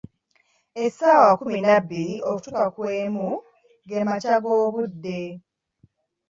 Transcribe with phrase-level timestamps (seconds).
[0.83, 3.27] Essaawa kkumi nabbiri okutuuka ku emu,
[3.89, 5.19] ge makya g'obudde.